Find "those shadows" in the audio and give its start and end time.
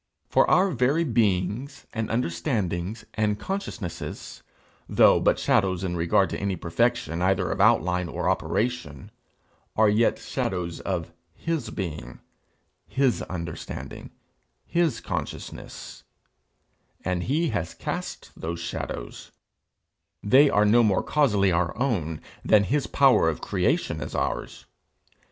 18.35-19.29